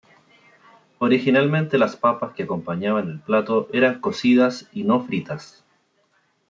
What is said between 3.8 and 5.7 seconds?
cocidas y no fritas.